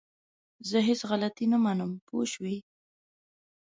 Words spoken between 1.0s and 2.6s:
غلطي نه منم! پوه شوئ!